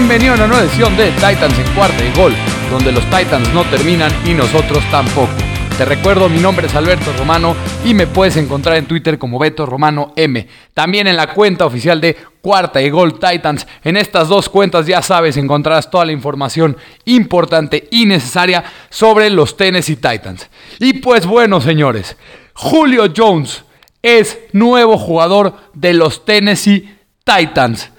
Bienvenido 0.00 0.32
a 0.32 0.36
una 0.36 0.46
nueva 0.46 0.62
edición 0.62 0.96
de 0.96 1.10
Titans 1.10 1.58
en 1.58 1.74
cuarta 1.74 2.02
y 2.02 2.10
gol, 2.16 2.32
donde 2.70 2.90
los 2.90 3.04
Titans 3.10 3.52
no 3.52 3.64
terminan 3.64 4.10
y 4.24 4.32
nosotros 4.32 4.82
tampoco. 4.90 5.28
Te 5.76 5.84
recuerdo, 5.84 6.30
mi 6.30 6.38
nombre 6.38 6.68
es 6.68 6.74
Alberto 6.74 7.12
Romano 7.18 7.54
y 7.84 7.92
me 7.92 8.06
puedes 8.06 8.38
encontrar 8.38 8.78
en 8.78 8.86
Twitter 8.86 9.18
como 9.18 9.38
Beto 9.38 9.66
Romano 9.66 10.14
M. 10.16 10.48
También 10.72 11.06
en 11.06 11.18
la 11.18 11.34
cuenta 11.34 11.66
oficial 11.66 12.00
de 12.00 12.16
Cuarta 12.40 12.80
y 12.80 12.88
Gol 12.88 13.20
Titans. 13.20 13.66
En 13.84 13.98
estas 13.98 14.28
dos 14.28 14.48
cuentas 14.48 14.86
ya 14.86 15.02
sabes, 15.02 15.36
encontrarás 15.36 15.90
toda 15.90 16.06
la 16.06 16.12
información 16.12 16.78
importante 17.04 17.86
y 17.90 18.06
necesaria 18.06 18.64
sobre 18.88 19.28
los 19.28 19.54
Tennessee 19.54 19.96
Titans. 19.96 20.48
Y 20.78 20.94
pues 20.94 21.26
bueno, 21.26 21.60
señores, 21.60 22.16
Julio 22.54 23.12
Jones 23.14 23.64
es 24.00 24.38
nuevo 24.52 24.96
jugador 24.96 25.56
de 25.74 25.92
los 25.92 26.24
Tennessee 26.24 26.88
Titans. 27.22 27.90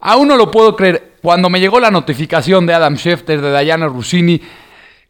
Aún 0.00 0.26
no 0.26 0.36
lo 0.36 0.50
puedo 0.50 0.74
creer. 0.74 1.13
Cuando 1.24 1.48
me 1.48 1.58
llegó 1.58 1.80
la 1.80 1.90
notificación 1.90 2.66
de 2.66 2.74
Adam 2.74 2.96
Schefter, 2.96 3.40
de 3.40 3.58
Diana 3.58 3.86
Rossini, 3.86 4.42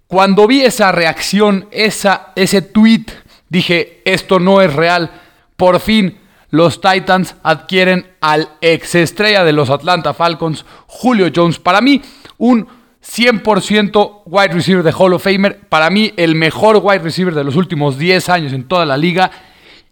cuando 0.07 0.47
vi 0.47 0.61
esa 0.61 0.93
reacción, 0.93 1.67
esa, 1.73 2.29
ese 2.37 2.63
tweet, 2.63 3.07
dije, 3.49 4.01
esto 4.05 4.39
no 4.39 4.63
es 4.63 4.73
real. 4.73 5.11
Por 5.57 5.81
fin, 5.81 6.17
los 6.51 6.81
Titans 6.81 7.35
adquieren 7.43 8.07
al 8.21 8.49
ex 8.61 8.95
estrella 8.95 9.43
de 9.43 9.53
los 9.53 9.71
Atlanta 9.71 10.15
Falcons, 10.15 10.65
Julio 10.87 11.33
Jones. 11.35 11.59
Para 11.59 11.81
mí, 11.81 12.01
un 12.39 12.69
100% 13.05 14.23
wide 14.25 14.55
receiver 14.55 14.85
de 14.85 14.95
Hall 14.97 15.15
of 15.15 15.25
Famer. 15.25 15.63
Para 15.69 15.91
mí, 15.91 16.13
el 16.17 16.37
mejor 16.37 16.77
wide 16.81 17.01
receiver 17.01 17.35
de 17.35 17.43
los 17.43 17.57
últimos 17.57 17.99
10 17.99 18.29
años 18.29 18.53
en 18.53 18.69
toda 18.69 18.87
la 18.87 18.97
liga. 18.97 19.33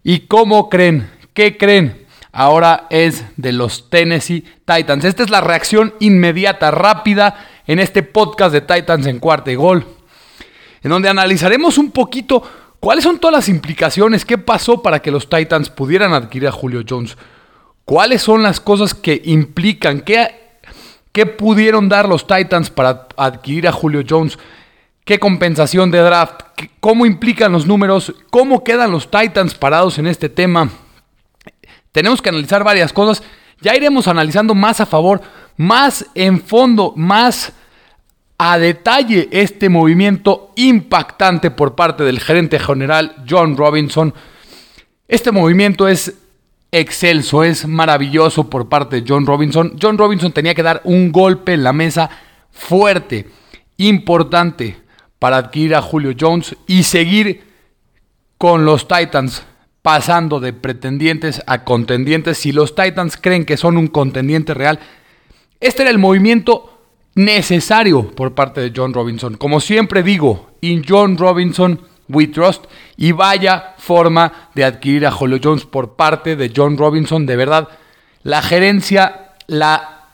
¿Y 0.05 0.21
cómo 0.21 0.69
creen? 0.69 1.09
¿Qué 1.33 1.57
creen? 1.57 2.02
Ahora 2.33 2.87
es 2.89 3.23
de 3.37 3.53
los 3.53 3.89
Tennessee 3.89 4.43
Titans. 4.65 5.05
Esta 5.05 5.23
es 5.23 5.29
la 5.29 5.39
reacción 5.39 5.93
inmediata, 5.99 6.71
rápida, 6.71 7.47
en 7.67 7.79
este 7.79 8.03
podcast 8.03 8.51
de 8.51 8.61
Titans 8.61 9.05
en 9.05 9.19
cuarta 9.19 9.51
y 9.51 9.55
gol, 9.55 9.85
en 10.81 10.91
donde 10.91 11.07
analizaremos 11.07 11.77
un 11.77 11.91
poquito 11.91 12.43
cuáles 12.81 13.05
son 13.05 13.19
todas 13.19 13.33
las 13.35 13.47
implicaciones, 13.49 14.25
qué 14.25 14.37
pasó 14.37 14.81
para 14.81 15.01
que 15.01 15.11
los 15.11 15.29
Titans 15.29 15.69
pudieran 15.69 16.13
adquirir 16.13 16.49
a 16.49 16.51
Julio 16.51 16.83
Jones, 16.87 17.15
cuáles 17.85 18.21
son 18.21 18.43
las 18.43 18.59
cosas 18.59 18.93
que 18.93 19.21
implican, 19.23 20.01
qué, 20.01 20.59
qué 21.13 21.25
pudieron 21.25 21.87
dar 21.87 22.09
los 22.09 22.27
Titans 22.27 22.69
para 22.69 23.07
adquirir 23.15 23.67
a 23.67 23.71
Julio 23.71 24.03
Jones. 24.07 24.37
¿Qué 25.05 25.19
compensación 25.19 25.91
de 25.91 25.99
draft? 25.99 26.41
¿Cómo 26.79 27.05
implican 27.05 27.51
los 27.51 27.65
números? 27.65 28.13
¿Cómo 28.29 28.63
quedan 28.63 28.91
los 28.91 29.11
Titans 29.11 29.53
parados 29.53 29.99
en 29.99 30.07
este 30.07 30.29
tema? 30.29 30.69
Tenemos 31.93 32.21
que 32.21 32.29
analizar 32.29 32.65
varias 32.65 32.91
cosas. 32.91 33.23
Ya 33.61 33.73
iremos 33.75 34.09
analizando 34.09 34.53
más 34.53 34.81
a 34.81 34.85
favor, 34.85 35.21
más 35.55 36.05
en 36.15 36.41
fondo, 36.41 36.91
más 36.97 37.53
a 38.37 38.57
detalle 38.57 39.29
este 39.31 39.69
movimiento 39.69 40.51
impactante 40.57 41.49
por 41.51 41.75
parte 41.75 42.03
del 42.03 42.19
gerente 42.19 42.59
general 42.59 43.23
John 43.29 43.55
Robinson. 43.55 44.13
Este 45.07 45.31
movimiento 45.31 45.87
es 45.87 46.15
excelso, 46.71 47.43
es 47.43 47.67
maravilloso 47.67 48.49
por 48.49 48.67
parte 48.67 48.99
de 48.99 49.05
John 49.07 49.25
Robinson. 49.25 49.77
John 49.79 49.97
Robinson 49.97 50.33
tenía 50.33 50.55
que 50.55 50.63
dar 50.63 50.81
un 50.83 51.11
golpe 51.11 51.53
en 51.53 51.63
la 51.63 51.71
mesa 51.71 52.09
fuerte, 52.51 53.29
importante, 53.77 54.77
para 55.19 55.37
adquirir 55.37 55.75
a 55.75 55.81
Julio 55.81 56.13
Jones 56.19 56.55
y 56.67 56.83
seguir 56.83 57.43
con 58.37 58.65
los 58.65 58.87
Titans 58.87 59.43
pasando 59.83 60.39
de 60.39 60.53
pretendientes 60.53 61.43
a 61.45 61.63
contendientes. 61.63 62.39
Si 62.39 62.51
los 62.51 62.73
Titans 62.73 63.17
creen 63.17 63.45
que 63.45 63.57
son 63.57 63.77
un 63.77 63.87
contendiente 63.87 64.55
real, 64.55 64.79
este 65.59 65.83
era 65.83 65.91
el 65.91 65.99
movimiento 65.99 66.81
necesario 67.13 68.09
por 68.09 68.33
parte 68.33 68.61
de 68.61 68.73
John 68.75 68.93
Robinson. 68.93 69.35
Como 69.35 69.59
siempre 69.59 70.01
digo, 70.01 70.51
in 70.61 70.83
John 70.87 71.17
Robinson 71.17 71.79
we 72.07 72.27
trust. 72.27 72.65
Y 72.97 73.11
vaya 73.11 73.75
forma 73.77 74.49
de 74.55 74.63
adquirir 74.63 75.05
a 75.05 75.11
Julio 75.11 75.39
Jones 75.43 75.65
por 75.65 75.95
parte 75.95 76.35
de 76.35 76.51
John 76.55 76.77
Robinson. 76.77 77.25
De 77.25 77.35
verdad, 77.35 77.69
la 78.23 78.41
gerencia, 78.41 79.33
la 79.47 80.07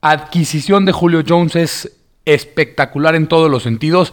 adquisición 0.00 0.84
de 0.84 0.92
Julio 0.92 1.22
Jones 1.26 1.56
es 1.56 1.92
espectacular 2.24 3.14
en 3.14 3.28
todos 3.28 3.50
los 3.50 3.62
sentidos. 3.62 4.12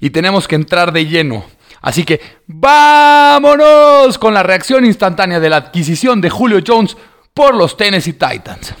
Y 0.00 0.10
tenemos 0.10 0.48
que 0.48 0.54
entrar 0.54 0.92
de 0.92 1.06
lleno 1.06 1.44
Así 1.80 2.04
que 2.04 2.20
vámonos 2.46 4.18
con 4.18 4.34
la 4.34 4.42
reacción 4.42 4.84
instantánea 4.84 5.40
de 5.40 5.50
la 5.50 5.56
adquisición 5.56 6.20
de 6.20 6.30
Julio 6.30 6.60
Jones 6.66 6.96
por 7.32 7.54
los 7.54 7.76
Tennessee 7.76 8.14
Titans. 8.14 8.74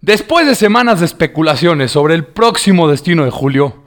Después 0.00 0.46
de 0.46 0.54
semanas 0.54 1.00
de 1.00 1.06
especulaciones 1.06 1.90
sobre 1.90 2.14
el 2.14 2.24
próximo 2.24 2.88
destino 2.88 3.24
de 3.24 3.30
Julio, 3.30 3.84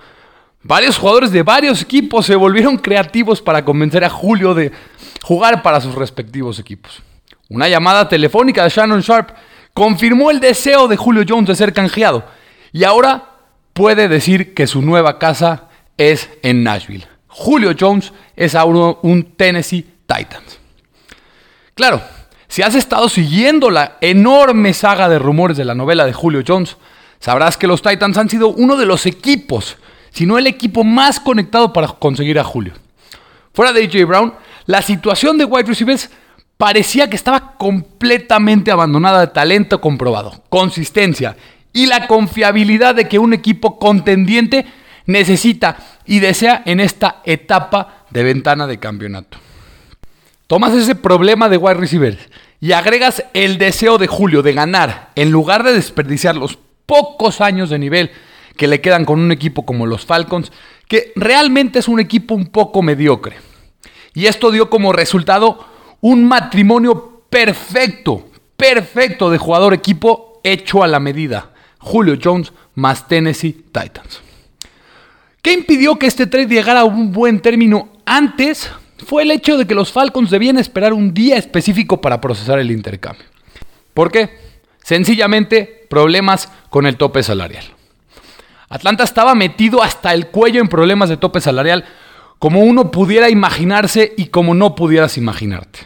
varios 0.62 0.98
jugadores 0.98 1.32
de 1.32 1.42
varios 1.42 1.82
equipos 1.82 2.26
se 2.26 2.36
volvieron 2.36 2.78
creativos 2.78 3.42
para 3.42 3.66
convencer 3.66 4.04
a 4.04 4.10
Julio 4.10 4.54
de 4.54 4.72
jugar 5.24 5.64
para 5.64 5.82
sus 5.82 5.96
respectivos 5.96 6.60
equipos. 6.60 7.02
Una 7.50 7.68
llamada 7.68 8.10
telefónica 8.10 8.64
de 8.64 8.70
Shannon 8.70 9.02
Sharp 9.02 9.32
confirmó 9.74 10.30
el 10.30 10.40
deseo 10.40 10.88
de 10.88 10.98
Julio 10.98 11.24
Jones 11.28 11.48
de 11.48 11.56
ser 11.56 11.74
canjeado 11.74 12.26
y 12.72 12.84
ahora 12.84 13.38
puede 13.74 14.08
decir 14.08 14.54
que 14.54 14.68
su 14.68 14.82
nueva 14.82 15.18
casa 15.18 15.70
es 15.98 16.30
en 16.44 16.64
Nashville. 16.64 17.13
Julio 17.34 17.74
Jones 17.78 18.14
es 18.36 18.56
ahora 18.56 18.98
un 19.02 19.24
Tennessee 19.36 19.86
Titans. 20.06 20.60
Claro, 21.76 22.02
si 22.48 22.62
has 22.62 22.76
estado 22.76 23.10
siguiendo 23.10 23.72
la 23.72 23.98
enorme 24.02 24.74
saga 24.74 25.10
de 25.10 25.18
rumores 25.18 25.58
de 25.58 25.66
la 25.66 25.74
novela 25.74 26.06
de 26.06 26.14
Julio 26.14 26.44
Jones, 26.48 26.78
sabrás 27.20 27.58
que 27.58 27.66
los 27.66 27.82
Titans 27.82 28.18
han 28.18 28.30
sido 28.30 28.50
uno 28.50 28.78
de 28.78 28.86
los 28.86 29.08
equipos, 29.08 29.78
si 30.12 30.28
no 30.28 30.38
el 30.38 30.46
equipo 30.46 30.84
más 30.84 31.20
conectado 31.20 31.74
para 31.74 31.88
conseguir 31.88 32.38
a 32.38 32.44
Julio. 32.44 32.74
Fuera 33.54 33.74
de 33.74 33.84
AJ 33.84 34.06
Brown, 34.08 34.34
la 34.68 34.84
situación 34.84 35.40
de 35.40 35.46
wide 35.46 35.68
receivers 35.68 36.12
parecía 36.58 37.10
que 37.10 37.16
estaba 37.16 37.58
completamente 37.58 38.70
abandonada 38.70 39.22
de 39.22 39.28
talento 39.28 39.82
comprobado, 39.82 40.44
consistencia 40.50 41.36
y 41.74 41.88
la 41.88 42.08
confiabilidad 42.08 42.94
de 42.94 43.08
que 43.08 43.18
un 43.18 43.34
equipo 43.34 43.80
contendiente 43.80 44.68
necesita 45.06 45.78
y 46.06 46.20
desea 46.20 46.62
en 46.66 46.80
esta 46.80 47.22
etapa 47.26 48.06
de 48.10 48.24
ventana 48.24 48.68
de 48.68 48.80
campeonato. 48.80 49.38
Tomas 50.48 50.74
ese 50.74 50.96
problema 50.96 51.50
de 51.50 51.58
wide 51.58 51.76
receiver 51.76 52.18
y 52.60 52.74
agregas 52.74 53.24
el 53.34 53.58
deseo 53.58 53.98
de 53.98 54.08
Julio 54.08 54.42
de 54.42 54.54
ganar 54.54 55.12
en 55.16 55.32
lugar 55.32 55.64
de 55.64 55.74
desperdiciar 55.74 56.36
los 56.36 56.58
pocos 56.86 57.42
años 57.42 57.70
de 57.70 57.80
nivel 57.80 58.12
que 58.58 58.68
le 58.68 58.82
quedan 58.82 59.06
con 59.06 59.20
un 59.20 59.32
equipo 59.32 59.66
como 59.66 59.86
los 59.86 60.06
Falcons, 60.06 60.52
que 60.88 61.12
realmente 61.16 61.80
es 61.80 61.88
un 61.88 62.00
equipo 62.00 62.36
un 62.36 62.48
poco 62.48 62.82
mediocre. 62.82 63.38
Y 64.14 64.28
esto 64.28 64.52
dio 64.52 64.70
como 64.70 64.94
resultado 64.94 65.66
un 66.02 66.26
matrimonio 66.26 67.24
perfecto, 67.30 68.28
perfecto 68.56 69.32
de 69.32 69.40
jugador-equipo 69.40 70.40
hecho 70.44 70.84
a 70.84 70.88
la 70.88 71.00
medida. 71.00 71.52
Julio 71.80 72.18
Jones 72.22 72.54
más 72.76 73.08
Tennessee 73.08 73.54
Titans. 73.54 74.23
¿Qué 75.44 75.52
impidió 75.52 76.00
que 76.00 76.08
este 76.08 76.26
trade 76.26 76.48
llegara 76.48 76.80
a 76.80 76.86
un 76.86 77.12
buen 77.12 77.42
término 77.42 77.90
antes? 78.06 78.72
Fue 79.06 79.24
el 79.24 79.32
hecho 79.32 79.58
de 79.58 79.68
que 79.68 79.76
los 79.76 79.92
Falcons 79.92 80.32
debían 80.32 80.58
esperar 80.58 80.94
un 80.94 81.14
día 81.14 81.36
específico 81.36 82.00
para 82.00 82.22
procesar 82.22 82.60
el 82.60 82.72
intercambio. 82.72 83.26
¿Por 83.94 84.10
qué? 84.10 84.30
Sencillamente 84.86 85.86
problemas 85.90 86.50
con 86.70 86.86
el 86.86 86.96
tope 86.96 87.24
salarial. 87.24 87.66
Atlanta 88.70 89.04
estaba 89.04 89.36
metido 89.36 89.84
hasta 89.84 90.14
el 90.14 90.28
cuello 90.28 90.62
en 90.62 90.70
problemas 90.70 91.10
de 91.10 91.18
tope 91.18 91.42
salarial 91.42 91.84
como 92.40 92.62
uno 92.62 92.90
pudiera 92.90 93.30
imaginarse 93.30 94.14
y 94.16 94.28
como 94.28 94.54
no 94.54 94.76
pudieras 94.76 95.18
imaginarte. 95.18 95.80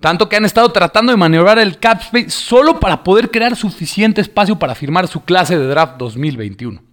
Tanto 0.00 0.28
que 0.28 0.36
han 0.36 0.44
estado 0.44 0.70
tratando 0.70 1.12
de 1.12 1.16
maniobrar 1.16 1.58
el 1.58 1.78
cap 1.78 2.02
space 2.02 2.28
solo 2.28 2.78
para 2.78 3.02
poder 3.04 3.30
crear 3.30 3.56
suficiente 3.56 4.20
espacio 4.20 4.58
para 4.58 4.74
firmar 4.74 5.08
su 5.08 5.24
clase 5.24 5.58
de 5.58 5.66
draft 5.66 5.96
2021. 5.96 6.91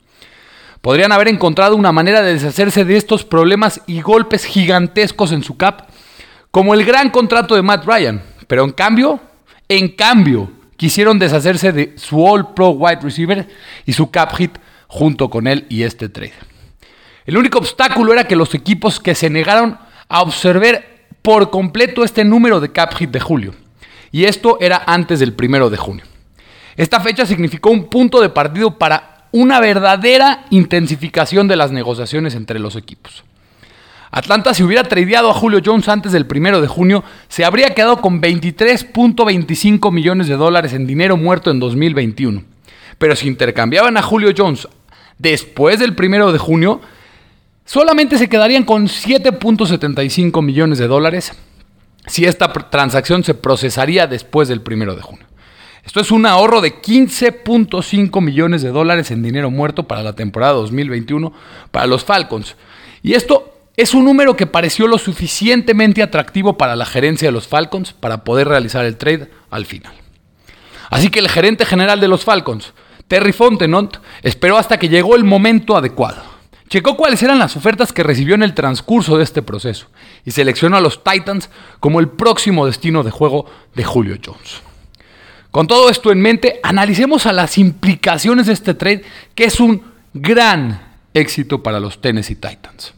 Podrían 0.82 1.12
haber 1.12 1.28
encontrado 1.28 1.76
una 1.76 1.92
manera 1.92 2.22
de 2.22 2.34
deshacerse 2.34 2.86
de 2.86 2.96
estos 2.96 3.26
problemas 3.26 3.82
y 3.86 4.02
golpes 4.02 4.46
gigantescos 4.46 5.32
en 5.32 5.44
su 5.44 5.58
cap, 5.58 5.90
como 6.52 6.74
el 6.74 6.86
gran 6.86 7.10
contrato 7.10 7.56
de 7.56 7.62
Matt 7.62 7.86
Ryan. 7.86 8.24
Pero 8.48 8.64
en 8.64 8.72
cambio, 8.72 9.20
en 9.68 9.90
cambio, 9.90 10.52
quisieron 10.78 11.20
deshacerse 11.20 11.74
de 11.74 11.94
su 11.98 12.26
All 12.26 12.54
Pro 12.54 12.70
Wide 12.70 13.02
Receiver 13.02 13.48
y 13.86 13.94
su 13.94 14.10
cap 14.10 14.34
hit 14.36 14.58
junto 14.88 15.30
con 15.30 15.48
él 15.48 15.66
y 15.70 15.84
este 15.84 16.08
trade. 16.08 16.34
El 17.26 17.38
único 17.38 17.60
obstáculo 17.60 18.14
era 18.14 18.24
que 18.24 18.36
los 18.36 18.56
equipos 18.56 19.00
que 19.00 19.14
se 19.14 19.30
negaron 19.30 19.78
a 20.08 20.22
observar 20.22 20.84
por 21.22 21.52
completo 21.52 22.04
este 22.04 22.24
número 22.24 22.60
de 22.60 22.72
cap 22.72 22.94
hit 22.96 23.12
de 23.12 23.20
julio. 23.20 23.54
Y 24.12 24.24
esto 24.24 24.58
era 24.62 24.82
antes 24.88 25.20
del 25.20 25.34
primero 25.34 25.70
de 25.70 25.78
junio. 25.78 26.06
Esta 26.76 27.02
fecha 27.02 27.26
significó 27.26 27.70
un 27.70 27.90
punto 27.90 28.22
de 28.22 28.30
partido 28.30 28.80
para 28.80 29.19
una 29.32 29.60
verdadera 29.60 30.46
intensificación 30.50 31.48
de 31.48 31.56
las 31.56 31.72
negociaciones 31.72 32.36
entre 32.36 32.60
los 32.60 32.76
equipos. 32.76 33.24
Atlanta, 34.12 34.54
si 34.54 34.64
hubiera 34.64 34.84
tradeado 34.84 35.30
a 35.30 35.36
Julio 35.36 35.62
Jones 35.64 35.88
antes 35.88 36.12
del 36.12 36.26
primero 36.26 36.62
de 36.62 36.68
junio, 36.68 37.04
se 37.28 37.46
habría 37.46 37.76
quedado 37.76 38.02
con 38.02 38.22
23.25 38.22 39.92
millones 39.92 40.28
de 40.28 40.36
dólares 40.36 40.74
en 40.74 40.88
dinero 40.88 41.16
muerto 41.16 41.52
en 41.52 41.60
2021. 41.60 42.44
Pero 42.98 43.16
si 43.16 43.28
intercambiaban 43.28 43.98
a 43.98 44.02
Julio 44.02 44.32
Jones 44.36 44.68
después 45.20 45.80
del 45.80 45.94
primero 45.94 46.32
de 46.32 46.40
junio, 46.40 46.82
solamente 47.66 48.18
se 48.18 48.30
quedarían 48.30 48.64
con 48.64 48.88
7.75 48.88 50.42
millones 50.42 50.80
de 50.80 50.88
dólares 50.88 51.34
si 52.08 52.26
esta 52.26 52.52
transacción 52.52 53.24
se 53.24 53.36
procesaría 53.36 54.08
después 54.08 54.48
del 54.48 54.62
primero 54.62 54.96
de 54.96 55.04
junio. 55.04 55.29
Esto 55.86 56.02
es 56.02 56.12
un 56.12 56.26
ahorro 56.26 56.62
de 56.62 56.82
15.5 56.82 58.22
millones 58.22 58.62
de 58.62 58.70
dólares 58.70 59.12
en 59.12 59.24
dinero 59.24 59.50
muerto 59.50 59.88
para 59.88 60.04
la 60.04 60.14
temporada 60.14 60.54
2021 60.54 61.34
para 61.72 61.88
los 61.88 62.04
Falcons. 62.04 62.56
Y 63.02 63.14
esto 63.14 63.54
es 63.78 63.94
un 63.94 64.04
número 64.04 64.36
que 64.36 64.46
pareció 64.46 64.88
lo 64.88 64.98
suficientemente 64.98 66.04
atractivo 66.04 66.58
para 66.58 66.76
la 66.76 66.86
gerencia 66.86 67.30
de 67.30 67.32
los 67.32 67.48
Falcons 67.48 67.94
para 67.94 68.24
poder 68.24 68.48
realizar 68.50 68.86
el 68.86 68.98
trade 68.98 69.32
al 69.50 69.66
final. 69.66 69.94
Así 70.90 71.10
que 71.10 71.20
el 71.20 71.30
gerente 71.30 71.66
general 71.66 72.02
de 72.02 72.08
los 72.08 72.26
Falcons, 72.26 72.74
Terry 73.08 73.32
Fontenot, 73.32 74.02
esperó 74.22 74.58
hasta 74.58 74.78
que 74.78 74.90
llegó 74.90 75.16
el 75.16 75.24
momento 75.24 75.78
adecuado. 75.78 76.22
Checó 76.68 76.98
cuáles 76.98 77.24
eran 77.24 77.40
las 77.40 77.56
ofertas 77.56 77.94
que 77.94 78.04
recibió 78.04 78.36
en 78.36 78.44
el 78.44 78.54
transcurso 78.54 79.18
de 79.18 79.24
este 79.24 79.42
proceso 79.42 79.88
y 80.24 80.32
seleccionó 80.32 80.78
a 80.78 80.82
los 80.82 81.04
Titans 81.04 81.50
como 81.80 82.00
el 82.00 82.10
próximo 82.10 82.68
destino 82.68 83.04
de 83.04 83.12
juego 83.12 83.46
de 83.76 83.84
Julio 83.84 84.18
Jones. 84.24 84.69
Con 85.52 85.66
todo 85.66 85.90
esto 85.90 86.12
en 86.12 86.22
mente, 86.22 86.60
analicemos 86.62 87.26
a 87.26 87.34
las 87.34 87.58
implicaciones 87.58 88.46
de 88.46 88.54
este 88.54 88.76
trade, 88.76 89.04
que 89.34 89.46
es 89.46 89.60
un 89.60 89.82
gran 90.14 90.80
éxito 91.14 91.64
para 91.64 91.80
los 91.80 92.02
Tennessee 92.02 92.36
Titans. 92.36 92.94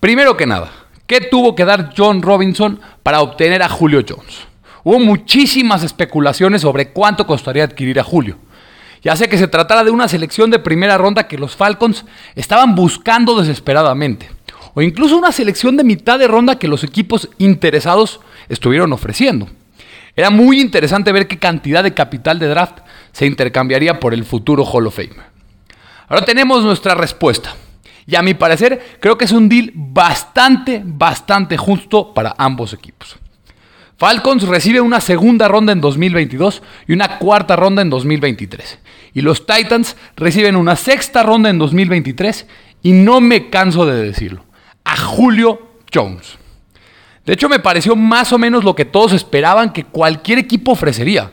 Primero 0.00 0.38
que 0.38 0.46
nada, 0.46 0.70
¿qué 1.06 1.20
tuvo 1.20 1.54
que 1.54 1.66
dar 1.66 1.92
John 1.94 2.22
Robinson 2.22 2.80
para 3.02 3.20
obtener 3.20 3.62
a 3.62 3.68
Julio 3.68 4.02
Jones? 4.08 4.46
Hubo 4.84 4.98
muchísimas 5.00 5.82
especulaciones 5.82 6.62
sobre 6.62 6.92
cuánto 6.92 7.26
costaría 7.26 7.64
adquirir 7.64 8.00
a 8.00 8.04
Julio. 8.04 8.38
Ya 9.02 9.14
sea 9.14 9.28
que 9.28 9.36
se 9.36 9.48
tratara 9.48 9.84
de 9.84 9.90
una 9.90 10.08
selección 10.08 10.50
de 10.50 10.58
primera 10.58 10.96
ronda 10.96 11.28
que 11.28 11.36
los 11.36 11.56
Falcons 11.56 12.06
estaban 12.34 12.74
buscando 12.74 13.38
desesperadamente, 13.38 14.30
o 14.72 14.80
incluso 14.80 15.18
una 15.18 15.30
selección 15.30 15.76
de 15.76 15.84
mitad 15.84 16.18
de 16.18 16.26
ronda 16.26 16.58
que 16.58 16.68
los 16.68 16.84
equipos 16.84 17.28
interesados 17.36 18.20
estuvieron 18.48 18.94
ofreciendo. 18.94 19.48
Era 20.16 20.30
muy 20.30 20.60
interesante 20.60 21.12
ver 21.12 21.28
qué 21.28 21.38
cantidad 21.38 21.84
de 21.84 21.92
capital 21.92 22.38
de 22.38 22.48
draft 22.48 22.78
se 23.12 23.26
intercambiaría 23.26 24.00
por 24.00 24.14
el 24.14 24.24
futuro 24.24 24.64
Hall 24.64 24.86
of 24.86 24.96
Fame. 24.96 25.22
Ahora 26.08 26.24
tenemos 26.24 26.64
nuestra 26.64 26.94
respuesta. 26.94 27.54
Y 28.06 28.16
a 28.16 28.22
mi 28.22 28.34
parecer, 28.34 28.98
creo 29.00 29.18
que 29.18 29.26
es 29.26 29.32
un 29.32 29.48
deal 29.48 29.72
bastante, 29.74 30.80
bastante 30.84 31.56
justo 31.56 32.14
para 32.14 32.34
ambos 32.38 32.72
equipos. 32.72 33.16
Falcons 33.98 34.44
recibe 34.44 34.80
una 34.80 35.00
segunda 35.00 35.48
ronda 35.48 35.72
en 35.72 35.80
2022 35.80 36.62
y 36.86 36.92
una 36.92 37.18
cuarta 37.18 37.56
ronda 37.56 37.82
en 37.82 37.90
2023. 37.90 38.78
Y 39.14 39.22
los 39.22 39.46
Titans 39.46 39.96
reciben 40.16 40.56
una 40.56 40.76
sexta 40.76 41.22
ronda 41.22 41.50
en 41.50 41.58
2023 41.58 42.46
y 42.82 42.92
no 42.92 43.20
me 43.20 43.50
canso 43.50 43.84
de 43.86 44.02
decirlo, 44.02 44.44
a 44.84 44.96
Julio 44.96 45.78
Jones. 45.92 46.38
De 47.26 47.32
hecho, 47.32 47.48
me 47.48 47.58
pareció 47.58 47.96
más 47.96 48.32
o 48.32 48.38
menos 48.38 48.62
lo 48.62 48.76
que 48.76 48.84
todos 48.84 49.12
esperaban 49.12 49.72
que 49.72 49.84
cualquier 49.84 50.38
equipo 50.38 50.72
ofrecería. 50.72 51.32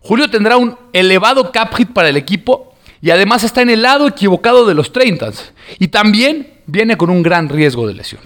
Julio 0.00 0.30
tendrá 0.30 0.56
un 0.56 0.76
elevado 0.94 1.52
cap 1.52 1.74
hit 1.74 1.92
para 1.92 2.08
el 2.08 2.16
equipo 2.16 2.74
y 3.02 3.10
además 3.10 3.44
está 3.44 3.60
en 3.60 3.68
el 3.68 3.82
lado 3.82 4.08
equivocado 4.08 4.64
de 4.64 4.74
los 4.74 4.90
30 4.90 5.30
y 5.78 5.88
también 5.88 6.54
viene 6.66 6.96
con 6.96 7.10
un 7.10 7.22
gran 7.22 7.50
riesgo 7.50 7.86
de 7.86 7.94
lesión. 7.94 8.22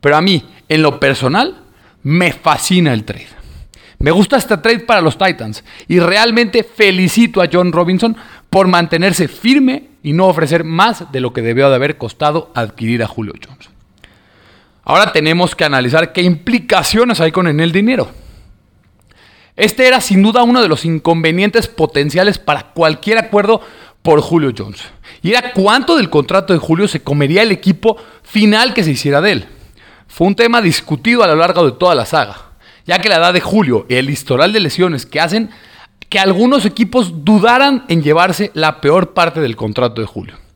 Pero 0.00 0.16
a 0.16 0.20
mí, 0.20 0.44
en 0.68 0.82
lo 0.82 1.00
personal, 1.00 1.64
me 2.04 2.32
fascina 2.32 2.92
el 2.92 3.04
trade. 3.04 3.26
Me 3.98 4.12
gusta 4.12 4.36
este 4.36 4.56
trade 4.58 4.80
para 4.80 5.00
los 5.00 5.18
Titans 5.18 5.64
y 5.88 5.98
realmente 5.98 6.62
felicito 6.62 7.42
a 7.42 7.48
John 7.52 7.72
Robinson 7.72 8.16
por 8.48 8.68
mantenerse 8.68 9.26
firme 9.26 9.88
y 10.04 10.12
no 10.12 10.26
ofrecer 10.26 10.62
más 10.62 11.10
de 11.10 11.20
lo 11.20 11.32
que 11.32 11.42
debió 11.42 11.68
de 11.68 11.74
haber 11.74 11.98
costado 11.98 12.52
adquirir 12.54 13.02
a 13.02 13.08
Julio 13.08 13.34
Jones. 13.44 13.67
Ahora 14.88 15.12
tenemos 15.12 15.54
que 15.54 15.66
analizar 15.66 16.14
qué 16.14 16.22
implicaciones 16.22 17.20
hay 17.20 17.30
con 17.30 17.46
el 17.46 17.72
dinero. 17.72 18.08
Este 19.54 19.86
era 19.86 20.00
sin 20.00 20.22
duda 20.22 20.44
uno 20.44 20.62
de 20.62 20.68
los 20.68 20.86
inconvenientes 20.86 21.68
potenciales 21.68 22.38
para 22.38 22.72
cualquier 22.72 23.18
acuerdo 23.18 23.60
por 24.00 24.22
Julio 24.22 24.50
Jones. 24.56 24.80
Y 25.20 25.32
era 25.32 25.52
cuánto 25.52 25.94
del 25.94 26.08
contrato 26.08 26.54
de 26.54 26.58
Julio 26.58 26.88
se 26.88 27.02
comería 27.02 27.42
el 27.42 27.52
equipo 27.52 27.98
final 28.22 28.72
que 28.72 28.82
se 28.82 28.92
hiciera 28.92 29.20
de 29.20 29.32
él. 29.32 29.46
Fue 30.06 30.26
un 30.26 30.34
tema 30.34 30.62
discutido 30.62 31.22
a 31.22 31.26
lo 31.26 31.36
largo 31.36 31.66
de 31.66 31.72
toda 31.72 31.94
la 31.94 32.06
saga, 32.06 32.52
ya 32.86 32.98
que 32.98 33.10
la 33.10 33.16
edad 33.16 33.34
de 33.34 33.42
Julio 33.42 33.84
y 33.90 33.96
el 33.96 34.08
historial 34.08 34.54
de 34.54 34.60
lesiones 34.60 35.04
que 35.04 35.20
hacen 35.20 35.50
que 36.08 36.18
algunos 36.18 36.64
equipos 36.64 37.26
dudaran 37.26 37.84
en 37.88 38.02
llevarse 38.02 38.52
la 38.54 38.80
peor 38.80 39.12
parte 39.12 39.40
del 39.40 39.54
contrato 39.54 40.00
de 40.00 40.06
Julio. 40.06 40.47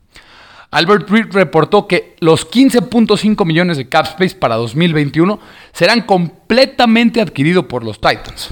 Albert 0.73 1.07
Reed 1.07 1.27
reportó 1.31 1.87
que 1.87 2.15
los 2.19 2.49
15.5 2.49 3.45
millones 3.45 3.77
de 3.77 3.87
cap 3.87 4.07
space 4.07 4.35
para 4.35 4.55
2021 4.55 5.39
serán 5.71 6.01
completamente 6.01 7.21
adquiridos 7.21 7.65
por 7.65 7.83
los 7.83 8.01
Titans. 8.01 8.49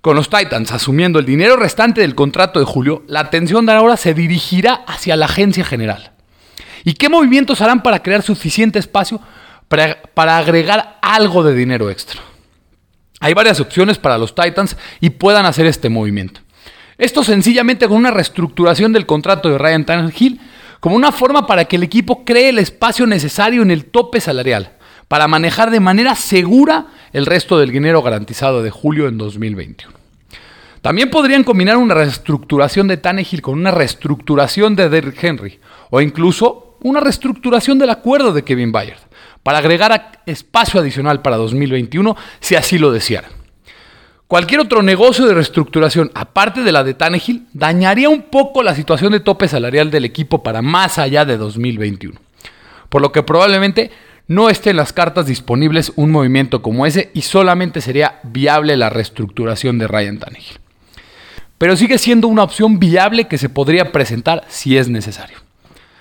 Con 0.00 0.16
los 0.16 0.30
Titans 0.30 0.72
asumiendo 0.72 1.18
el 1.18 1.26
dinero 1.26 1.56
restante 1.56 2.00
del 2.00 2.14
contrato 2.14 2.58
de 2.58 2.64
Julio, 2.64 3.02
la 3.06 3.20
atención 3.20 3.66
de 3.66 3.72
ahora 3.72 3.98
se 3.98 4.14
dirigirá 4.14 4.84
hacia 4.86 5.14
la 5.14 5.26
agencia 5.26 5.62
general. 5.62 6.12
¿Y 6.84 6.94
qué 6.94 7.10
movimientos 7.10 7.60
harán 7.60 7.82
para 7.82 8.02
crear 8.02 8.22
suficiente 8.22 8.78
espacio 8.78 9.20
para, 9.68 10.00
para 10.14 10.38
agregar 10.38 10.98
algo 11.02 11.42
de 11.42 11.54
dinero 11.54 11.90
extra? 11.90 12.22
Hay 13.20 13.34
varias 13.34 13.60
opciones 13.60 13.98
para 13.98 14.16
los 14.16 14.34
Titans 14.34 14.78
y 15.00 15.10
puedan 15.10 15.44
hacer 15.44 15.66
este 15.66 15.90
movimiento. 15.90 16.40
Esto 16.96 17.22
sencillamente 17.22 17.88
con 17.88 17.98
una 17.98 18.10
reestructuración 18.10 18.94
del 18.94 19.04
contrato 19.04 19.50
de 19.50 19.58
Ryan 19.58 19.84
Tannehill 19.84 20.40
como 20.80 20.96
una 20.96 21.12
forma 21.12 21.46
para 21.46 21.64
que 21.64 21.76
el 21.76 21.82
equipo 21.82 22.24
cree 22.24 22.50
el 22.50 22.58
espacio 22.58 23.06
necesario 23.06 23.62
en 23.62 23.70
el 23.70 23.86
tope 23.86 24.20
salarial 24.20 24.72
para 25.08 25.28
manejar 25.28 25.70
de 25.70 25.80
manera 25.80 26.14
segura 26.14 26.88
el 27.12 27.26
resto 27.26 27.58
del 27.58 27.70
dinero 27.70 28.02
garantizado 28.02 28.62
de 28.62 28.70
julio 28.70 29.08
en 29.08 29.18
2021. 29.18 29.96
También 30.82 31.10
podrían 31.10 31.44
combinar 31.44 31.76
una 31.76 31.94
reestructuración 31.94 32.86
de 32.86 32.96
Tannehill 32.96 33.42
con 33.42 33.58
una 33.58 33.70
reestructuración 33.70 34.76
de 34.76 34.88
Derrick 34.88 35.22
Henry 35.22 35.58
o 35.90 36.00
incluso 36.00 36.76
una 36.82 37.00
reestructuración 37.00 37.78
del 37.78 37.90
acuerdo 37.90 38.32
de 38.32 38.44
Kevin 38.44 38.72
Bayard 38.72 39.00
para 39.42 39.58
agregar 39.58 40.22
espacio 40.26 40.80
adicional 40.80 41.22
para 41.22 41.36
2021 41.36 42.16
si 42.40 42.54
así 42.54 42.78
lo 42.78 42.92
desearan. 42.92 43.45
Cualquier 44.28 44.60
otro 44.60 44.82
negocio 44.82 45.24
de 45.24 45.34
reestructuración, 45.34 46.10
aparte 46.14 46.64
de 46.64 46.72
la 46.72 46.82
de 46.82 46.94
Tannehill, 46.94 47.46
dañaría 47.52 48.08
un 48.08 48.22
poco 48.22 48.64
la 48.64 48.74
situación 48.74 49.12
de 49.12 49.20
tope 49.20 49.46
salarial 49.46 49.92
del 49.92 50.04
equipo 50.04 50.42
para 50.42 50.62
más 50.62 50.98
allá 50.98 51.24
de 51.24 51.36
2021. 51.36 52.18
Por 52.88 53.02
lo 53.02 53.12
que 53.12 53.22
probablemente 53.22 53.92
no 54.26 54.50
esté 54.50 54.70
en 54.70 54.78
las 54.78 54.92
cartas 54.92 55.26
disponibles 55.26 55.92
un 55.94 56.10
movimiento 56.10 56.60
como 56.60 56.86
ese 56.86 57.12
y 57.14 57.22
solamente 57.22 57.80
sería 57.80 58.18
viable 58.24 58.76
la 58.76 58.90
reestructuración 58.90 59.78
de 59.78 59.86
Ryan 59.86 60.18
Tannehill. 60.18 60.58
Pero 61.56 61.76
sigue 61.76 61.96
siendo 61.96 62.26
una 62.26 62.42
opción 62.42 62.80
viable 62.80 63.28
que 63.28 63.38
se 63.38 63.48
podría 63.48 63.92
presentar 63.92 64.44
si 64.48 64.76
es 64.76 64.88
necesario. 64.88 65.38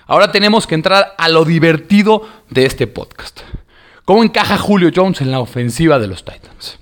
Ahora 0.07 0.31
tenemos 0.31 0.65
que 0.65 0.73
entrar 0.73 1.13
a 1.19 1.29
lo 1.29 1.45
divertido 1.45 2.27
de 2.49 2.65
este 2.65 2.87
podcast. 2.87 3.41
¿Cómo 4.03 4.23
encaja 4.23 4.57
Julio 4.57 4.89
Jones 4.93 5.21
en 5.21 5.31
la 5.31 5.39
ofensiva 5.39 5.99
de 5.99 6.07
los 6.07 6.25
Titans? 6.25 6.79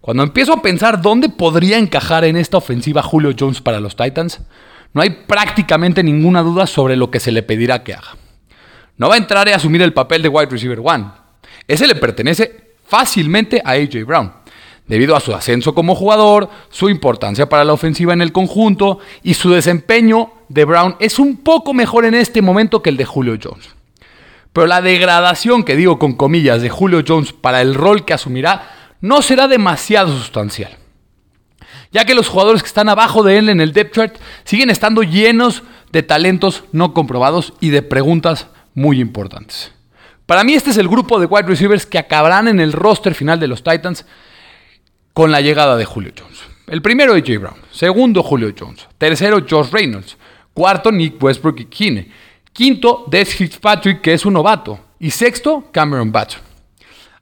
Cuando 0.00 0.22
empiezo 0.22 0.54
a 0.54 0.62
pensar 0.62 1.02
dónde 1.02 1.28
podría 1.28 1.76
encajar 1.76 2.24
en 2.24 2.36
esta 2.36 2.56
ofensiva 2.56 3.02
Julio 3.02 3.34
Jones 3.38 3.60
para 3.60 3.80
los 3.80 3.96
Titans, 3.96 4.40
no 4.94 5.02
hay 5.02 5.10
prácticamente 5.10 6.02
ninguna 6.02 6.42
duda 6.42 6.66
sobre 6.66 6.96
lo 6.96 7.10
que 7.10 7.20
se 7.20 7.32
le 7.32 7.42
pedirá 7.42 7.82
que 7.82 7.94
haga. 7.94 8.16
No 8.96 9.08
va 9.08 9.14
a 9.14 9.18
entrar 9.18 9.48
a 9.48 9.56
asumir 9.56 9.82
el 9.82 9.92
papel 9.92 10.22
de 10.22 10.28
wide 10.28 10.50
receiver 10.50 10.80
one. 10.82 11.06
Ese 11.68 11.86
le 11.86 11.94
pertenece 11.94 12.74
fácilmente 12.86 13.60
a 13.64 13.72
AJ 13.72 14.04
Brown, 14.06 14.32
debido 14.86 15.14
a 15.14 15.20
su 15.20 15.34
ascenso 15.34 15.74
como 15.74 15.94
jugador, 15.94 16.48
su 16.70 16.88
importancia 16.88 17.48
para 17.48 17.64
la 17.64 17.74
ofensiva 17.74 18.12
en 18.12 18.22
el 18.22 18.32
conjunto 18.32 18.98
y 19.22 19.34
su 19.34 19.50
desempeño 19.50 20.32
de 20.48 20.64
Brown 20.64 20.96
es 20.98 21.18
un 21.18 21.36
poco 21.36 21.74
mejor 21.74 22.06
en 22.06 22.14
este 22.14 22.42
momento 22.42 22.82
que 22.82 22.90
el 22.90 22.96
de 22.96 23.04
Julio 23.04 23.38
Jones. 23.40 23.68
Pero 24.52 24.66
la 24.66 24.80
degradación 24.80 25.62
que 25.62 25.76
digo 25.76 25.98
con 25.98 26.14
comillas 26.14 26.62
de 26.62 26.70
Julio 26.70 27.04
Jones 27.06 27.32
para 27.32 27.60
el 27.60 27.74
rol 27.74 28.04
que 28.04 28.14
asumirá 28.14 28.79
no 29.00 29.22
será 29.22 29.48
demasiado 29.48 30.16
sustancial, 30.16 30.76
ya 31.90 32.04
que 32.04 32.14
los 32.14 32.28
jugadores 32.28 32.62
que 32.62 32.68
están 32.68 32.88
abajo 32.88 33.22
de 33.22 33.38
él 33.38 33.48
en 33.48 33.60
el 33.60 33.72
depth 33.72 33.94
chart 33.94 34.16
siguen 34.44 34.70
estando 34.70 35.02
llenos 35.02 35.62
de 35.92 36.02
talentos 36.02 36.64
no 36.72 36.94
comprobados 36.94 37.52
y 37.60 37.70
de 37.70 37.82
preguntas 37.82 38.48
muy 38.74 39.00
importantes. 39.00 39.72
Para 40.26 40.44
mí 40.44 40.54
este 40.54 40.70
es 40.70 40.76
el 40.76 40.88
grupo 40.88 41.18
de 41.18 41.26
wide 41.26 41.48
receivers 41.48 41.86
que 41.86 41.98
acabarán 41.98 42.46
en 42.46 42.60
el 42.60 42.72
roster 42.72 43.14
final 43.14 43.40
de 43.40 43.48
los 43.48 43.64
Titans 43.64 44.06
con 45.12 45.32
la 45.32 45.40
llegada 45.40 45.76
de 45.76 45.84
Julio 45.84 46.12
Jones. 46.16 46.38
El 46.68 46.82
primero 46.82 47.14
AJ 47.14 47.40
Brown, 47.40 47.56
segundo 47.72 48.22
Julio 48.22 48.54
Jones, 48.56 48.86
tercero 48.96 49.44
Josh 49.48 49.70
Reynolds, 49.72 50.16
cuarto 50.54 50.92
Nick 50.92 51.20
Westbrook 51.20 51.58
y 51.58 51.64
Kine, 51.64 52.12
quinto 52.52 53.06
Des 53.08 53.34
Fitzpatrick 53.34 54.00
que 54.00 54.12
es 54.12 54.24
un 54.24 54.34
novato 54.34 54.78
y 55.00 55.10
sexto 55.10 55.68
Cameron 55.72 56.12
Batson. 56.12 56.42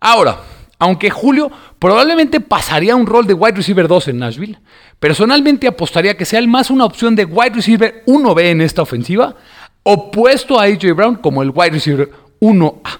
Ahora, 0.00 0.38
Aunque 0.78 1.10
Julio 1.10 1.50
probablemente 1.78 2.40
pasaría 2.40 2.94
un 2.94 3.06
rol 3.06 3.26
de 3.26 3.34
wide 3.34 3.56
receiver 3.56 3.88
2 3.88 4.08
en 4.08 4.18
Nashville, 4.18 4.58
personalmente 5.00 5.66
apostaría 5.66 6.16
que 6.16 6.24
sea 6.24 6.38
el 6.38 6.46
más 6.46 6.70
una 6.70 6.84
opción 6.84 7.16
de 7.16 7.24
wide 7.24 7.54
receiver 7.54 8.04
1B 8.06 8.42
en 8.42 8.60
esta 8.60 8.82
ofensiva, 8.82 9.34
opuesto 9.82 10.58
a 10.58 10.64
AJ 10.64 10.94
Brown 10.94 11.16
como 11.16 11.42
el 11.42 11.50
wide 11.52 11.70
receiver 11.70 12.10
1A. 12.40 12.98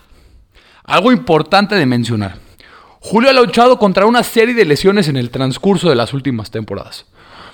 Algo 0.85 1.12
importante 1.12 1.76
de 1.76 1.87
mencionar. 1.87 2.37
Julio 3.00 3.30
ha 3.30 3.32
luchado 3.32 3.78
contra 3.78 4.06
una 4.06 4.25
serie 4.25 4.54
de 4.54 4.64
lesiones 4.64 5.06
en 5.08 5.16
el 5.16 5.30
transcurso 5.30 5.88
de 5.88 5.94
las 5.94 6.12
últimas 6.12 6.50
temporadas. 6.50 7.06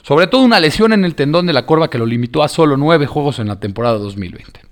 Sobre 0.02 0.26
todo 0.26 0.42
una 0.42 0.60
lesión 0.60 0.92
en 0.92 1.04
el 1.04 1.14
tendón 1.14 1.46
de 1.46 1.52
la 1.52 1.66
corva 1.66 1.90
que 1.90 1.98
lo 1.98 2.06
limitó 2.06 2.42
a 2.42 2.48
solo 2.48 2.76
nueve 2.76 3.06
juegos 3.06 3.38
en 3.38 3.48
la 3.48 3.60
temporada 3.60 3.98
2020. 3.98 4.63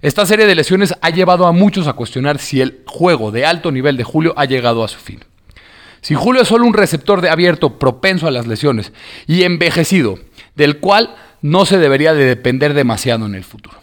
Esta 0.00 0.26
serie 0.26 0.46
de 0.46 0.54
lesiones 0.54 0.94
ha 1.00 1.10
llevado 1.10 1.46
a 1.46 1.52
muchos 1.52 1.88
a 1.88 1.94
cuestionar 1.94 2.38
si 2.38 2.60
el 2.60 2.82
juego 2.86 3.32
de 3.32 3.44
alto 3.44 3.72
nivel 3.72 3.96
de 3.96 4.04
Julio 4.04 4.32
ha 4.36 4.44
llegado 4.44 4.84
a 4.84 4.88
su 4.88 4.98
fin. 4.98 5.24
Si 6.00 6.14
Julio 6.14 6.42
es 6.42 6.48
solo 6.48 6.66
un 6.66 6.74
receptor 6.74 7.20
de 7.20 7.30
abierto 7.30 7.78
propenso 7.78 8.28
a 8.28 8.30
las 8.30 8.46
lesiones 8.46 8.92
y 9.26 9.42
envejecido, 9.42 10.18
del 10.54 10.78
cual 10.78 11.16
no 11.42 11.66
se 11.66 11.78
debería 11.78 12.14
de 12.14 12.24
depender 12.24 12.74
demasiado 12.74 13.26
en 13.26 13.34
el 13.34 13.42
futuro. 13.42 13.78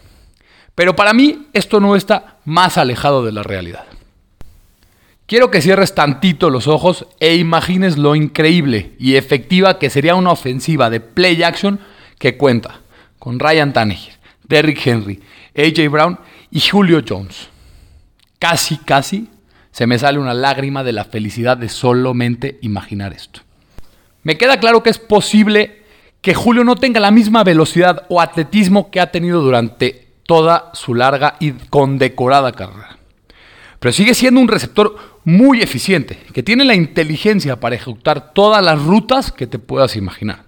Pero 0.74 0.96
para 0.96 1.12
mí 1.12 1.46
esto 1.52 1.80
no 1.80 1.96
está 1.96 2.38
más 2.44 2.78
alejado 2.78 3.24
de 3.24 3.32
la 3.32 3.42
realidad. 3.42 3.84
Quiero 5.26 5.50
que 5.50 5.60
cierres 5.60 5.94
tantito 5.94 6.50
los 6.50 6.68
ojos 6.68 7.06
e 7.18 7.34
imagines 7.34 7.98
lo 7.98 8.14
increíble 8.14 8.92
y 8.98 9.16
efectiva 9.16 9.78
que 9.78 9.90
sería 9.90 10.14
una 10.14 10.30
ofensiva 10.30 10.88
de 10.88 11.00
play 11.00 11.42
action 11.42 11.80
que 12.18 12.36
cuenta 12.36 12.80
con 13.18 13.40
Ryan 13.40 13.72
Tannehill, 13.72 14.12
Derrick 14.46 14.86
Henry, 14.86 15.20
AJ 15.56 15.88
Brown 15.90 16.18
y 16.50 16.60
Julio 16.60 17.02
Jones. 17.06 17.48
Casi, 18.38 18.76
casi 18.78 19.28
se 19.70 19.86
me 19.86 19.98
sale 19.98 20.18
una 20.18 20.34
lágrima 20.34 20.82
de 20.82 20.92
la 20.92 21.04
felicidad 21.04 21.56
de 21.56 21.68
solamente 21.68 22.58
imaginar 22.62 23.12
esto. 23.12 23.40
Me 24.22 24.38
queda 24.38 24.58
claro 24.58 24.82
que 24.82 24.90
es 24.90 24.98
posible 24.98 25.82
que 26.22 26.34
Julio 26.34 26.64
no 26.64 26.76
tenga 26.76 26.98
la 26.98 27.10
misma 27.10 27.44
velocidad 27.44 28.06
o 28.08 28.20
atletismo 28.20 28.90
que 28.90 29.00
ha 29.00 29.10
tenido 29.12 29.42
durante 29.42 30.08
toda 30.24 30.70
su 30.72 30.94
larga 30.94 31.36
y 31.40 31.52
condecorada 31.52 32.52
carrera. 32.52 32.98
Pero 33.78 33.92
sigue 33.92 34.14
siendo 34.14 34.40
un 34.40 34.48
receptor 34.48 34.96
muy 35.24 35.60
eficiente, 35.60 36.18
que 36.32 36.42
tiene 36.42 36.64
la 36.64 36.74
inteligencia 36.74 37.60
para 37.60 37.76
ejecutar 37.76 38.32
todas 38.32 38.64
las 38.64 38.82
rutas 38.82 39.30
que 39.30 39.46
te 39.46 39.58
puedas 39.58 39.94
imaginar. 39.94 40.45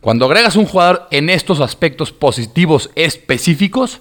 Cuando 0.00 0.26
agregas 0.26 0.56
un 0.56 0.66
jugador 0.66 1.08
en 1.10 1.30
estos 1.30 1.60
aspectos 1.60 2.12
positivos 2.12 2.90
específicos, 2.94 4.00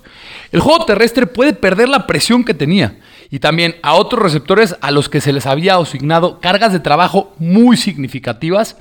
el 0.51 0.59
juego 0.59 0.85
terrestre 0.85 1.25
puede 1.25 1.53
perder 1.53 1.89
la 1.89 2.05
presión 2.05 2.43
que 2.43 2.53
tenía 2.53 2.99
y 3.31 3.39
también 3.39 3.75
a 3.81 3.95
otros 3.95 4.21
receptores 4.21 4.75
a 4.81 4.91
los 4.91 5.09
que 5.09 5.21
se 5.21 5.33
les 5.33 5.45
había 5.45 5.77
asignado 5.77 6.39
cargas 6.39 6.73
de 6.73 6.79
trabajo 6.79 7.33
muy 7.39 7.77
significativas 7.77 8.77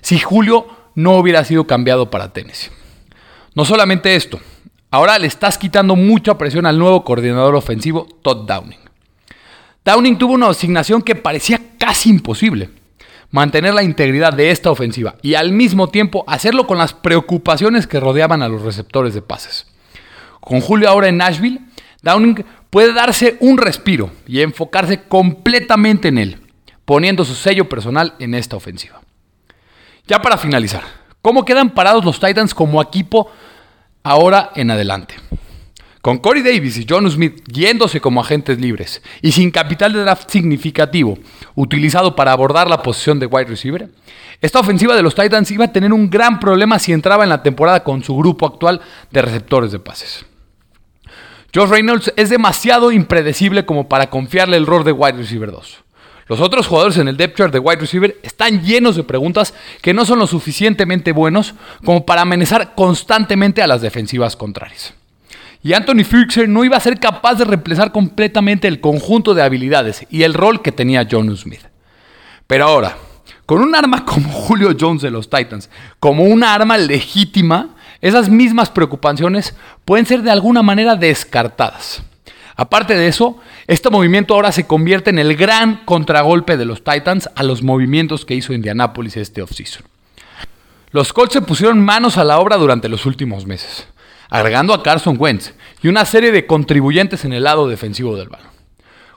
si 0.00 0.18
Julio 0.18 0.66
no 0.94 1.16
hubiera 1.16 1.44
sido 1.44 1.66
cambiado 1.66 2.10
para 2.10 2.32
Tennessee. 2.32 2.70
No 3.54 3.64
solamente 3.64 4.14
esto, 4.14 4.40
ahora 4.90 5.18
le 5.18 5.26
estás 5.26 5.58
quitando 5.58 5.96
mucha 5.96 6.36
presión 6.36 6.66
al 6.66 6.78
nuevo 6.78 7.04
coordinador 7.04 7.54
ofensivo 7.54 8.06
Todd 8.22 8.46
Downing. 8.46 8.78
Downing 9.84 10.18
tuvo 10.18 10.34
una 10.34 10.48
asignación 10.48 11.00
que 11.00 11.14
parecía 11.14 11.60
casi 11.78 12.10
imposible 12.10 12.68
mantener 13.30 13.74
la 13.74 13.82
integridad 13.82 14.32
de 14.32 14.50
esta 14.50 14.70
ofensiva 14.70 15.16
y 15.22 15.34
al 15.34 15.52
mismo 15.52 15.88
tiempo 15.88 16.24
hacerlo 16.26 16.66
con 16.66 16.78
las 16.78 16.94
preocupaciones 16.94 17.86
que 17.86 18.00
rodeaban 18.00 18.42
a 18.42 18.48
los 18.48 18.62
receptores 18.62 19.14
de 19.14 19.22
pases. 19.22 19.66
Con 20.40 20.60
Julio 20.60 20.88
ahora 20.88 21.08
en 21.08 21.18
Nashville, 21.18 21.60
Downing 22.02 22.44
puede 22.70 22.92
darse 22.92 23.36
un 23.40 23.58
respiro 23.58 24.10
y 24.26 24.40
enfocarse 24.40 25.02
completamente 25.02 26.08
en 26.08 26.18
él, 26.18 26.40
poniendo 26.84 27.24
su 27.24 27.34
sello 27.34 27.68
personal 27.68 28.14
en 28.18 28.34
esta 28.34 28.56
ofensiva. 28.56 29.00
Ya 30.06 30.22
para 30.22 30.38
finalizar, 30.38 30.82
¿cómo 31.20 31.44
quedan 31.44 31.70
parados 31.70 32.04
los 32.04 32.20
Titans 32.20 32.54
como 32.54 32.80
equipo 32.80 33.30
ahora 34.02 34.52
en 34.54 34.70
adelante? 34.70 35.16
Con 36.08 36.16
Corey 36.16 36.42
Davis 36.42 36.78
y 36.78 36.86
John 36.88 37.10
Smith 37.10 37.42
yéndose 37.52 38.00
como 38.00 38.22
agentes 38.22 38.58
libres 38.58 39.02
y 39.20 39.32
sin 39.32 39.50
capital 39.50 39.92
de 39.92 40.00
draft 40.00 40.30
significativo 40.30 41.18
utilizado 41.54 42.16
para 42.16 42.32
abordar 42.32 42.66
la 42.66 42.82
posición 42.82 43.20
de 43.20 43.26
wide 43.26 43.44
receiver, 43.44 43.90
esta 44.40 44.58
ofensiva 44.58 44.96
de 44.96 45.02
los 45.02 45.14
Titans 45.14 45.50
iba 45.50 45.66
a 45.66 45.72
tener 45.72 45.92
un 45.92 46.08
gran 46.08 46.40
problema 46.40 46.78
si 46.78 46.94
entraba 46.94 47.24
en 47.24 47.28
la 47.28 47.42
temporada 47.42 47.84
con 47.84 48.02
su 48.02 48.16
grupo 48.16 48.46
actual 48.46 48.80
de 49.10 49.20
receptores 49.20 49.70
de 49.70 49.80
pases. 49.80 50.24
Josh 51.54 51.68
Reynolds 51.68 52.10
es 52.16 52.30
demasiado 52.30 52.90
impredecible 52.90 53.66
como 53.66 53.86
para 53.86 54.08
confiarle 54.08 54.56
el 54.56 54.64
rol 54.64 54.84
de 54.84 54.92
wide 54.92 55.18
receiver 55.18 55.52
2. 55.52 55.76
Los 56.26 56.40
otros 56.40 56.68
jugadores 56.68 56.96
en 56.96 57.08
el 57.08 57.18
depth 57.18 57.36
chart 57.36 57.52
de 57.52 57.58
wide 57.58 57.80
receiver 57.80 58.18
están 58.22 58.62
llenos 58.62 58.96
de 58.96 59.04
preguntas 59.04 59.52
que 59.82 59.92
no 59.92 60.06
son 60.06 60.20
lo 60.20 60.26
suficientemente 60.26 61.12
buenos 61.12 61.52
como 61.84 62.06
para 62.06 62.22
amenazar 62.22 62.74
constantemente 62.74 63.60
a 63.60 63.66
las 63.66 63.82
defensivas 63.82 64.36
contrarias 64.36 64.94
y 65.62 65.72
Anthony 65.72 66.04
Firkser 66.04 66.48
no 66.48 66.64
iba 66.64 66.76
a 66.76 66.80
ser 66.80 67.00
capaz 67.00 67.34
de 67.34 67.44
reemplazar 67.44 67.92
completamente 67.92 68.68
el 68.68 68.80
conjunto 68.80 69.34
de 69.34 69.42
habilidades 69.42 70.06
y 70.10 70.22
el 70.22 70.34
rol 70.34 70.62
que 70.62 70.72
tenía 70.72 71.06
John 71.10 71.36
Smith. 71.36 71.62
Pero 72.46 72.66
ahora, 72.66 72.96
con 73.44 73.60
un 73.60 73.74
arma 73.74 74.04
como 74.06 74.30
Julio 74.30 74.76
Jones 74.78 75.02
de 75.02 75.10
los 75.10 75.28
Titans, 75.28 75.68
como 75.98 76.24
una 76.24 76.54
arma 76.54 76.78
legítima, 76.78 77.74
esas 78.00 78.28
mismas 78.28 78.70
preocupaciones 78.70 79.54
pueden 79.84 80.06
ser 80.06 80.22
de 80.22 80.30
alguna 80.30 80.62
manera 80.62 80.94
descartadas. 80.94 82.02
Aparte 82.54 82.94
de 82.94 83.06
eso, 83.06 83.38
este 83.68 83.90
movimiento 83.90 84.34
ahora 84.34 84.50
se 84.50 84.66
convierte 84.66 85.10
en 85.10 85.18
el 85.18 85.36
gran 85.36 85.84
contragolpe 85.84 86.56
de 86.56 86.64
los 86.64 86.82
Titans 86.82 87.28
a 87.36 87.42
los 87.42 87.62
movimientos 87.62 88.24
que 88.24 88.34
hizo 88.34 88.52
Indianapolis 88.52 89.16
este 89.16 89.42
offseason. 89.42 89.84
Los 90.90 91.12
Colts 91.12 91.34
se 91.34 91.42
pusieron 91.42 91.84
manos 91.84 92.16
a 92.16 92.24
la 92.24 92.38
obra 92.38 92.56
durante 92.56 92.88
los 92.88 93.06
últimos 93.06 93.46
meses 93.46 93.86
agregando 94.28 94.74
a 94.74 94.82
Carson 94.82 95.16
Wentz 95.18 95.54
y 95.82 95.88
una 95.88 96.04
serie 96.04 96.32
de 96.32 96.46
contribuyentes 96.46 97.24
en 97.24 97.32
el 97.32 97.44
lado 97.44 97.68
defensivo 97.68 98.16
del 98.16 98.28
balón. 98.28 98.48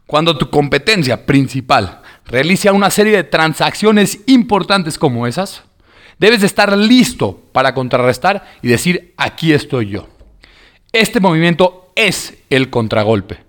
Cuando 0.06 0.38
tu 0.38 0.50
competencia 0.50 1.26
principal 1.26 2.02
realiza 2.26 2.74
una 2.74 2.90
serie 2.90 3.16
de 3.16 3.24
transacciones 3.24 4.20
importantes 4.26 4.98
como 4.98 5.28
esas, 5.28 5.64
debes 6.20 6.42
de 6.42 6.48
estar 6.48 6.78
listo 6.78 7.42
para 7.52 7.74
contrarrestar 7.74 8.46
y 8.62 8.68
decir, 8.68 9.14
aquí 9.18 9.54
estoy 9.54 9.90
yo. 9.90 10.08
Este 10.92 11.20
movimiento 11.20 11.92
es 11.96 12.38
el 12.50 12.70
contragolpe. 12.70 13.40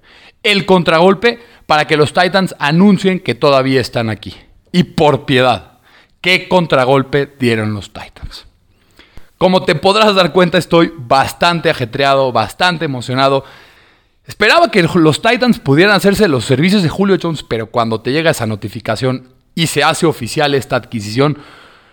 El 0.43 0.67
contragolpe 0.67 1.41
para 1.67 1.87
que 1.87 1.97
los 1.97 2.13
Titans 2.13 2.55
anuncien 2.59 3.21
que 3.21 3.35
todavía 3.35 3.81
están 3.81 4.11
aquí. 4.11 4.35
Y 4.73 4.85
por 4.85 5.27
piedad, 5.27 5.79
¿qué 6.21 6.49
contragolpe 6.49 7.27
dieron 7.39 7.75
los 7.75 7.93
Titans? 7.93 8.47
Como 9.43 9.65
te 9.65 9.75
podrás 9.75 10.15
dar 10.15 10.33
cuenta, 10.33 10.57
estoy 10.57 10.93
bastante 10.97 11.69
ajetreado, 11.69 12.31
bastante 12.31 12.85
emocionado. 12.85 13.45
Esperaba 14.25 14.71
que 14.71 14.85
los 14.85 15.21
Titans 15.21 15.59
pudieran 15.59 15.97
hacerse 15.97 16.29
los 16.29 16.45
servicios 16.45 16.85
de 16.85 16.89
Julio 16.89 17.19
Jones, 17.21 17.43
pero 17.43 17.67
cuando 17.67 18.01
te 18.01 18.13
llega 18.13 18.31
esa 18.31 18.47
notificación 18.47 19.31
y 19.57 19.67
se 19.67 19.83
hace 19.83 20.07
oficial 20.07 20.55
esta 20.55 20.77
adquisición, 20.77 21.39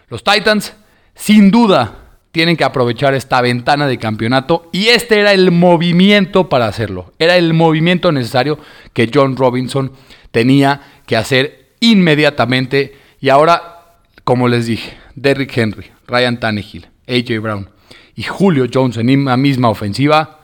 los 0.09 0.23
Titans 0.23 0.73
sin 1.15 1.49
duda 1.49 1.95
tienen 2.31 2.55
que 2.55 2.65
aprovechar 2.65 3.15
esta 3.15 3.41
ventana 3.41 3.87
de 3.87 3.97
campeonato 3.97 4.69
y 4.71 4.89
este 4.89 5.19
era 5.19 5.33
el 5.33 5.49
movimiento 5.49 6.49
para 6.49 6.67
hacerlo. 6.67 7.13
Era 7.17 7.35
el 7.35 7.55
movimiento 7.55 8.11
necesario 8.11 8.59
que 8.93 9.09
John 9.11 9.35
Robinson 9.35 9.91
tenía 10.29 10.81
que 11.07 11.17
hacer 11.17 11.69
inmediatamente 11.79 12.95
y 13.19 13.29
ahora, 13.29 13.95
como 14.23 14.47
les 14.47 14.67
dije, 14.67 14.99
Derrick 15.15 15.57
Henry, 15.57 15.87
Ryan 16.05 16.39
Tannehill, 16.39 16.88
AJ 17.09 17.41
Brown 17.41 17.69
y 18.15 18.23
Julio 18.23 18.67
Jones 18.71 18.97
en 18.97 19.25
la 19.25 19.37
misma 19.37 19.69
ofensiva, 19.69 20.41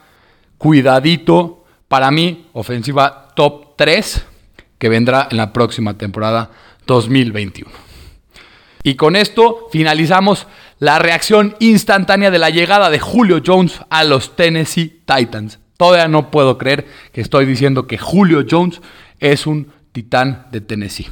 cuidadito, 0.57 1.65
para 1.88 2.10
mí, 2.12 2.48
ofensiva 2.53 3.34
top 3.36 3.75
3 3.77 4.25
que 4.77 4.89
vendrá 4.89 5.27
en 5.29 5.38
la 5.38 5.53
próxima 5.53 5.98
temporada 5.98 6.51
2021. 6.88 7.69
Y 8.84 8.95
con 8.95 9.15
esto 9.15 9.67
finalizamos 9.72 10.48
la 10.79 11.00
reacción 11.00 11.55
instantánea 11.60 12.31
de 12.31 12.39
la 12.39 12.50
llegada 12.50 12.89
de 12.89 13.00
Julio 13.00 13.41
Jones 13.45 13.81
a 13.89 14.03
los 14.03 14.36
Tennessee 14.36 15.01
Titans. 15.05 15.60
Todavía 15.77 16.07
no 16.07 16.29
puedo 16.31 16.57
creer 16.57 16.88
que 17.12 17.22
estoy 17.22 17.45
diciendo 17.45 17.88
que 17.88 17.98
Julio 17.98 18.45
Jones 18.50 18.81
es 19.19 19.48
un 19.48 19.72
titán 19.91 20.48
de 20.51 20.62
Tennessee. 20.62 21.07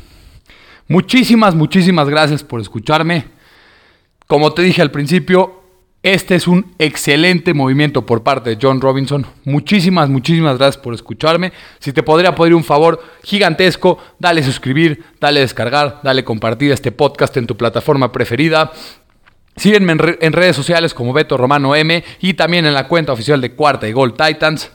Muchísimas, 0.88 1.56
muchísimas 1.56 2.08
gracias 2.10 2.44
por 2.44 2.62
escucharme. 2.62 3.33
Como 4.28 4.54
te 4.54 4.62
dije 4.62 4.82
al 4.82 4.92
principio, 4.92 5.62
este 6.02 6.36
es 6.36 6.48
un 6.48 6.74
excelente 6.80 7.54
movimiento 7.54 8.06
por 8.06 8.24
parte 8.24 8.50
de 8.50 8.58
John 8.62 8.82
Robinson. 8.82 9.26
Muchísimas, 9.46 10.10
muchísimas 10.10 10.58
gracias 10.58 10.84
por 10.84 10.94
escucharme. 10.94 11.54
Si 11.80 11.94
te 11.94 12.04
podría 12.04 12.36
pedir 12.36 12.56
un 12.56 12.64
favor 12.64 13.02
gigantesco, 13.24 13.98
dale 14.20 14.44
suscribir, 14.44 15.04
dale 15.20 15.40
descargar, 15.40 16.02
dale 16.04 16.24
compartir 16.24 16.72
este 16.72 16.92
podcast 16.92 17.38
en 17.38 17.48
tu 17.48 17.56
plataforma 17.56 18.12
preferida. 18.12 18.72
Sígueme 19.56 19.94
en, 19.94 20.18
en 20.20 20.34
redes 20.34 20.56
sociales 20.56 20.94
como 20.94 21.14
Beto 21.14 21.38
Romano 21.38 21.76
M 21.76 22.04
y 22.20 22.34
también 22.34 22.66
en 22.66 22.74
la 22.74 22.88
cuenta 22.88 23.14
oficial 23.14 23.40
de 23.40 23.54
Cuarta 23.54 23.88
y 23.88 23.92
Gol 23.92 24.14
Titans. 24.14 24.72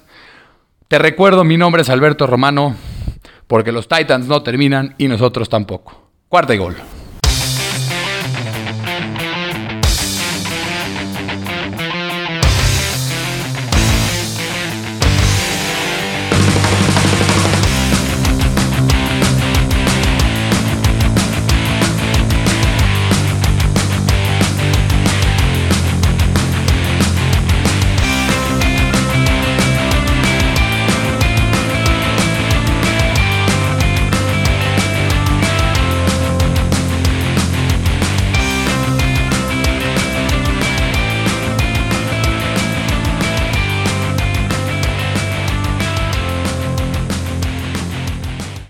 Te 0.86 0.98
recuerdo, 0.98 1.44
mi 1.44 1.58
nombre 1.58 1.82
es 1.82 1.90
Alberto 1.90 2.26
Romano. 2.26 2.74
porque 3.48 3.72
los 3.72 3.88
Titans 3.88 4.26
no 4.28 4.42
terminan 4.42 4.94
y 4.98 5.08
nosotros 5.08 5.48
tampoco. 5.48 6.10
Cuarta 6.28 6.54
y 6.54 6.58
gol. 6.58 6.76